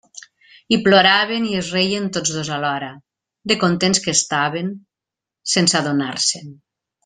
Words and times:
I 0.75 0.77
ploraven 0.85 1.43
i 1.49 1.51
es 1.59 1.69
reien 1.75 2.07
tots 2.15 2.33
dos 2.39 2.49
alhora, 2.57 2.89
de 3.53 3.59
contents 3.67 4.03
que 4.07 4.17
estaven, 4.21 4.73
sense 5.57 5.79
adonar-se'n. 5.85 6.53